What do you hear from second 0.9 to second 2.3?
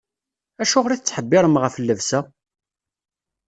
i tettḥebbiṛem ɣef llebsa?